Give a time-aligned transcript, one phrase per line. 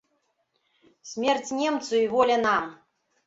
[1.09, 2.65] Смерць немцу і воля нам!